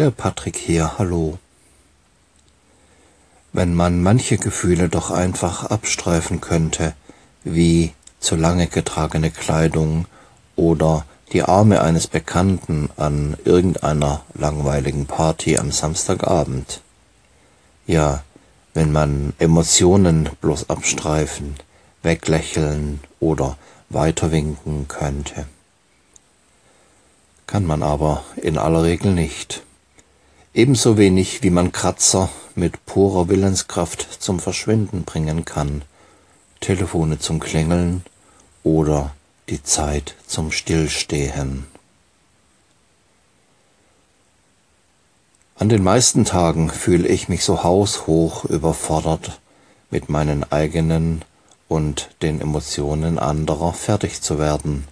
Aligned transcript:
Der 0.00 0.10
Patrick 0.10 0.56
hier, 0.56 0.96
hallo. 0.96 1.36
Wenn 3.52 3.74
man 3.74 4.02
manche 4.02 4.38
Gefühle 4.38 4.88
doch 4.88 5.10
einfach 5.10 5.64
abstreifen 5.66 6.40
könnte, 6.40 6.94
wie 7.44 7.92
zu 8.18 8.34
lange 8.34 8.66
getragene 8.66 9.30
Kleidung 9.30 10.06
oder 10.56 11.04
die 11.34 11.42
Arme 11.42 11.82
eines 11.82 12.06
Bekannten 12.06 12.88
an 12.96 13.36
irgendeiner 13.44 14.22
langweiligen 14.32 15.04
Party 15.04 15.58
am 15.58 15.70
Samstagabend. 15.70 16.80
Ja, 17.86 18.24
wenn 18.72 18.92
man 18.92 19.34
Emotionen 19.38 20.30
bloß 20.40 20.70
abstreifen, 20.70 21.56
weglächeln 22.02 23.00
oder 23.20 23.58
weiterwinken 23.90 24.88
könnte. 24.88 25.44
Kann 27.46 27.66
man 27.66 27.82
aber 27.82 28.24
in 28.36 28.56
aller 28.56 28.84
Regel 28.84 29.12
nicht. 29.12 29.62
Ebenso 30.52 30.96
wenig 30.96 31.44
wie 31.44 31.50
man 31.50 31.70
Kratzer 31.70 32.28
mit 32.56 32.84
purer 32.84 33.28
Willenskraft 33.28 34.20
zum 34.20 34.40
Verschwinden 34.40 35.04
bringen 35.04 35.44
kann, 35.44 35.82
Telefone 36.58 37.20
zum 37.20 37.38
Klingeln 37.38 38.02
oder 38.64 39.14
die 39.48 39.62
Zeit 39.62 40.16
zum 40.26 40.50
Stillstehen. 40.50 41.66
An 45.54 45.68
den 45.68 45.84
meisten 45.84 46.24
Tagen 46.24 46.68
fühle 46.68 47.06
ich 47.06 47.28
mich 47.28 47.44
so 47.44 47.62
haushoch 47.62 48.44
überfordert, 48.44 49.40
mit 49.90 50.08
meinen 50.08 50.50
eigenen 50.50 51.22
und 51.68 52.10
den 52.22 52.40
Emotionen 52.40 53.20
anderer 53.20 53.72
fertig 53.72 54.20
zu 54.20 54.40
werden. 54.40 54.88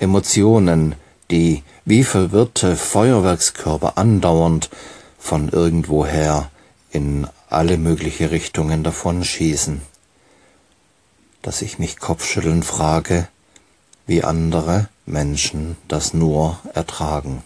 Emotionen, 0.00 0.96
die 1.30 1.62
wie 1.84 2.04
verwirrte 2.04 2.76
Feuerwerkskörper 2.76 3.98
andauernd 3.98 4.70
von 5.18 5.48
irgendwoher 5.48 6.50
in 6.90 7.26
alle 7.50 7.76
mögliche 7.76 8.30
Richtungen 8.30 8.82
davonschießen, 8.82 9.82
dass 11.42 11.62
ich 11.62 11.78
mich 11.78 11.98
kopfschütteln 11.98 12.62
frage, 12.62 13.28
wie 14.06 14.24
andere 14.24 14.88
Menschen 15.06 15.76
das 15.86 16.14
nur 16.14 16.58
ertragen. 16.74 17.42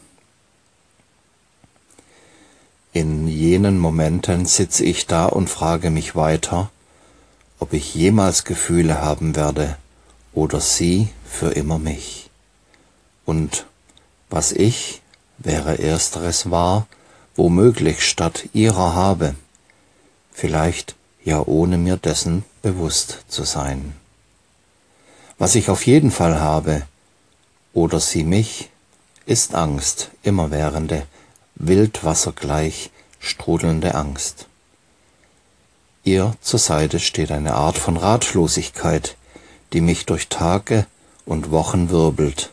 In 2.92 3.26
jenen 3.26 3.78
Momenten 3.78 4.44
sitze 4.46 4.84
ich 4.84 5.06
da 5.06 5.26
und 5.26 5.48
frage 5.48 5.90
mich 5.90 6.14
weiter, 6.14 6.70
ob 7.58 7.72
ich 7.72 7.94
jemals 7.94 8.44
Gefühle 8.44 9.00
haben 9.00 9.34
werde 9.34 9.76
oder 10.34 10.60
sie 10.60 11.08
für 11.24 11.52
immer 11.52 11.78
mich. 11.78 12.30
Und 13.24 13.66
was 14.32 14.50
ich, 14.50 15.02
wäre 15.36 15.78
ersteres 15.78 16.50
wahr, 16.50 16.86
womöglich 17.36 18.02
statt 18.02 18.48
ihrer 18.54 18.94
habe, 18.94 19.34
vielleicht 20.32 20.94
ja 21.22 21.42
ohne 21.46 21.76
mir 21.76 21.98
dessen 21.98 22.44
bewusst 22.62 23.24
zu 23.28 23.44
sein. 23.44 23.94
Was 25.38 25.54
ich 25.54 25.68
auf 25.68 25.86
jeden 25.86 26.10
Fall 26.10 26.40
habe, 26.40 26.82
oder 27.74 28.00
sie 28.00 28.24
mich, 28.24 28.70
ist 29.26 29.54
Angst, 29.54 30.10
immerwährende, 30.22 31.06
wildwassergleich 31.56 32.90
strudelnde 33.20 33.94
Angst. 33.94 34.46
Ihr 36.04 36.34
zur 36.40 36.58
Seite 36.58 37.00
steht 37.00 37.30
eine 37.30 37.54
Art 37.54 37.76
von 37.76 37.96
Ratlosigkeit, 37.98 39.16
die 39.72 39.82
mich 39.82 40.06
durch 40.06 40.28
Tage 40.28 40.86
und 41.26 41.50
Wochen 41.50 41.90
wirbelt, 41.90 42.50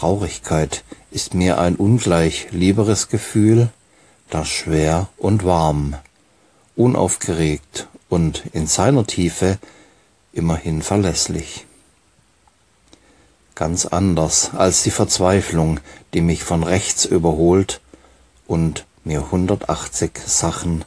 Traurigkeit 0.00 0.82
ist 1.10 1.34
mir 1.34 1.58
ein 1.58 1.76
ungleich 1.76 2.46
lieberes 2.52 3.08
Gefühl, 3.08 3.68
das 4.30 4.48
schwer 4.48 5.10
und 5.18 5.44
warm, 5.44 5.94
unaufgeregt 6.74 7.86
und 8.08 8.44
in 8.54 8.66
seiner 8.66 9.06
Tiefe 9.06 9.58
immerhin 10.32 10.80
verlässlich. 10.80 11.66
Ganz 13.54 13.84
anders 13.84 14.52
als 14.54 14.84
die 14.84 14.90
Verzweiflung, 14.90 15.80
die 16.14 16.22
mich 16.22 16.44
von 16.44 16.62
rechts 16.62 17.04
überholt 17.04 17.82
und 18.46 18.86
mir 19.04 19.24
180 19.24 20.12
Sachen 20.24 20.86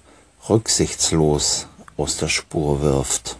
rücksichtslos 0.49 1.67
aus 1.97 2.17
der 2.17 2.29
Spur 2.29 2.81
wirft. 2.81 3.38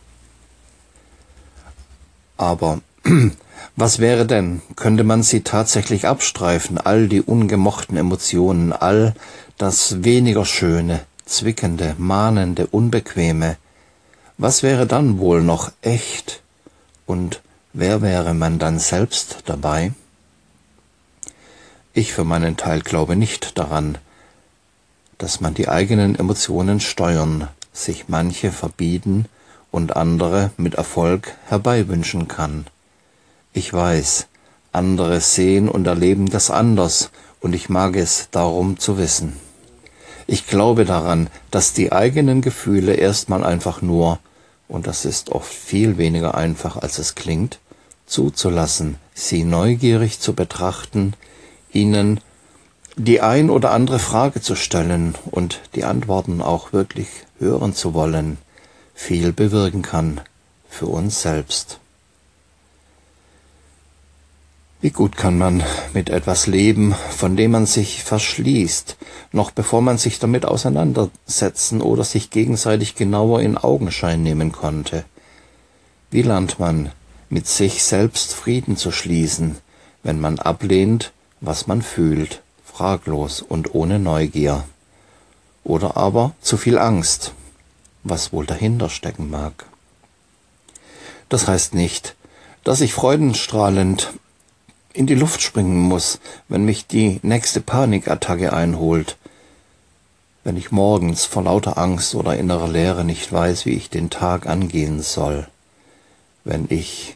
Aber 2.38 2.80
Was 3.75 4.00
wäre 4.00 4.25
denn, 4.25 4.62
könnte 4.75 5.03
man 5.03 5.24
sie 5.24 5.41
tatsächlich 5.41 6.08
abstreifen, 6.08 6.78
all 6.78 7.08
die 7.08 7.22
ungemochten 7.22 7.97
Emotionen, 7.97 8.72
all 8.72 9.14
das 9.58 10.03
weniger 10.03 10.46
Schöne, 10.46 11.02
Zwickende, 11.25 11.96
Mahnende, 11.97 12.68
Unbequeme? 12.68 13.58
Was 14.38 14.63
wäre 14.63 14.86
dann 14.86 15.19
wohl 15.19 15.42
noch 15.42 15.72
echt? 15.81 16.42
Und 17.06 17.42
wer 17.74 18.02
wäre 18.02 18.34
man 18.34 18.59
dann 18.59 18.80
selbst 18.80 19.40
dabei? 19.46 19.92
Ich 21.94 22.13
für 22.13 22.24
meinen 22.24 22.58
Teil 22.58 22.81
glaube 22.81 23.16
nicht 23.16 23.58
daran, 23.58 23.97
dass 25.18 25.42
man 25.42 25.53
die 25.53 25.68
eigenen 25.68 26.16
Emotionen 26.16 26.80
steuern, 26.80 27.47
sich 27.72 28.08
manche 28.08 28.52
verbieten 28.52 29.25
und 29.72 29.96
andere 29.96 30.52
mit 30.58 30.75
Erfolg 30.75 31.36
herbeiwünschen 31.47 32.28
kann. 32.28 32.66
Ich 33.53 33.72
weiß, 33.72 34.25
andere 34.72 35.22
sehen 35.22 35.69
und 35.69 35.86
erleben 35.86 36.30
das 36.30 36.50
anders, 36.50 37.12
und 37.40 37.53
ich 37.53 37.69
mag 37.69 37.96
es 37.96 38.30
darum 38.31 38.80
zu 38.80 38.97
wissen. 38.97 39.34
Ich 40.25 40.47
glaube 40.47 40.86
daran, 40.86 41.30
dass 41.52 41.74
die 41.74 41.92
eigenen 41.92 42.42
Gefühle 42.42 42.94
erstmal 42.94 43.44
einfach 43.44 43.81
nur, 43.81 44.18
und 44.68 44.88
das 44.88 45.06
ist 45.06 45.30
oft 45.30 45.53
viel 45.53 45.97
weniger 46.00 46.36
einfach 46.36 46.78
als 46.78 46.97
es 46.97 47.13
klingt, 47.13 47.59
zuzulassen, 48.08 48.97
sie 49.13 49.44
neugierig 49.44 50.19
zu 50.19 50.34
betrachten, 50.34 51.13
ihnen 51.72 52.19
die 52.96 53.22
ein 53.22 53.52
oder 53.52 53.72
andere 53.72 54.00
Frage 54.00 54.42
zu 54.42 54.56
stellen 54.56 55.16
und 55.30 55.62
die 55.75 55.84
Antworten 55.84 56.42
auch 56.42 56.74
wirklich 56.74 57.08
hören 57.38 57.75
zu 57.75 57.94
wollen, 57.94 58.38
viel 58.96 59.31
bewirken 59.31 59.84
kann 59.84 60.22
für 60.69 60.88
uns 60.88 61.22
selbst. 61.22 61.80
Wie 64.84 64.92
gut 64.92 65.16
kann 65.16 65.38
man 65.38 65.64
mit 65.94 66.10
etwas 66.10 66.46
leben, 66.46 66.94
von 66.94 67.38
dem 67.38 67.52
man 67.52 67.66
sich 67.66 68.04
verschließt, 68.04 68.98
noch 69.32 69.52
bevor 69.52 69.82
man 69.82 69.98
sich 69.98 70.20
damit 70.20 70.46
auseinandersetzen 70.46 71.82
oder 71.82 72.04
sich 72.04 72.32
gegenseitig 72.32 72.96
genauer 72.96 73.40
in 73.40 73.58
Augenschein 73.58 74.22
nehmen 74.24 74.52
konnte? 74.52 75.06
Wie 76.12 76.22
lernt 76.22 76.60
man, 76.60 76.92
mit 77.30 77.48
sich 77.48 77.82
selbst 77.82 78.34
Frieden 78.34 78.76
zu 78.76 78.92
schließen, 78.92 79.58
wenn 80.04 80.20
man 80.20 80.38
ablehnt, 80.38 81.14
was 81.40 81.66
man 81.66 81.82
fühlt, 81.82 82.42
fraglos 82.66 83.42
und 83.42 83.74
ohne 83.74 84.00
Neugier? 84.00 84.66
Oder 85.64 85.96
aber 85.96 86.36
zu 86.42 86.58
viel 86.58 86.78
Angst, 86.78 87.32
was 88.04 88.34
wohl 88.34 88.46
dahinter 88.46 88.90
stecken 88.90 89.30
mag? 89.30 89.66
Das 91.30 91.48
heißt 91.48 91.74
nicht, 91.74 92.18
dass 92.66 92.82
ich 92.82 92.94
freudenstrahlend 92.94 94.12
in 94.94 95.08
die 95.08 95.16
Luft 95.16 95.42
springen 95.42 95.80
muss, 95.80 96.20
wenn 96.48 96.66
mich 96.66 96.86
die 96.88 97.20
nächste 97.24 97.62
Panikattacke 97.62 98.54
einholt, 98.54 99.18
wenn 100.44 100.56
ich 100.56 100.72
morgens 100.72 101.26
vor 101.26 101.44
lauter 101.44 101.78
Angst 101.78 102.16
oder 102.16 102.36
innerer 102.38 102.68
Leere 102.68 103.04
nicht 103.04 103.31
weiß, 103.31 103.66
wie 103.66 103.72
ich 103.72 103.90
den 103.90 104.09
Tag 104.09 104.46
angehen 104.46 105.02
soll, 105.02 105.48
wenn 106.44 106.68
ich 106.70 107.16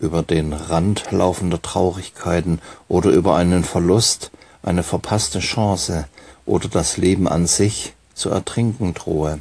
über 0.00 0.22
den 0.22 0.52
Rand 0.52 1.10
laufender 1.10 1.62
Traurigkeiten 1.62 2.60
oder 2.88 3.10
über 3.10 3.36
einen 3.36 3.64
Verlust, 3.64 4.30
eine 4.62 4.82
verpasste 4.82 5.38
Chance 5.38 6.06
oder 6.44 6.68
das 6.68 6.96
Leben 6.96 7.28
an 7.28 7.46
sich 7.46 7.94
zu 8.14 8.30
ertrinken 8.30 8.94
drohe. 8.94 9.40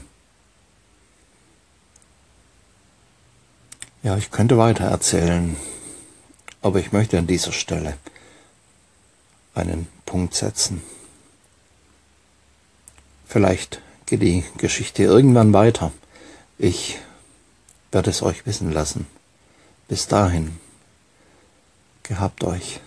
Ja, 4.04 4.18
ich 4.18 4.30
könnte 4.30 4.58
weiter 4.58 4.86
erzählen. 4.86 5.56
Aber 6.66 6.80
ich 6.80 6.92
möchte 6.92 7.20
an 7.20 7.28
dieser 7.28 7.52
Stelle 7.52 7.96
einen 9.54 9.88
Punkt 10.08 10.34
setzen. 10.34 10.82
Vielleicht 13.28 13.84
geht 14.08 14.24
die 14.24 14.44
Geschichte 14.58 15.04
irgendwann 15.04 15.54
weiter. 15.54 15.92
Ich 16.58 16.98
werde 17.92 18.10
es 18.10 18.24
euch 18.24 18.48
wissen 18.48 18.72
lassen. 18.72 19.06
Bis 19.88 20.08
dahin, 20.08 20.60
gehabt 22.02 22.44
euch. 22.44 22.80